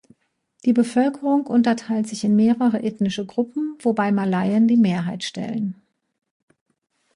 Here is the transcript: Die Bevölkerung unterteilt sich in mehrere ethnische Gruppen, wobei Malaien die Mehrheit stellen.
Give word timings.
Die 0.65 0.73
Bevölkerung 0.73 1.45
unterteilt 1.45 2.07
sich 2.07 2.23
in 2.23 2.35
mehrere 2.35 2.81
ethnische 2.81 3.23
Gruppen, 3.23 3.75
wobei 3.83 4.11
Malaien 4.11 4.67
die 4.67 4.75
Mehrheit 4.75 5.23
stellen. 5.23 5.75